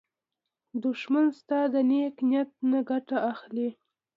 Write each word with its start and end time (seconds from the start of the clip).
دښمن 0.83 1.25
ستا 1.39 1.59
د 1.73 1.75
نېک 1.89 2.15
نیت 2.29 2.51
نه 2.71 2.79
ګټه 2.89 3.17
اخلي 3.31 3.69